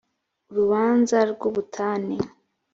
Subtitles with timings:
[0.51, 2.15] urubanza rw’ubutane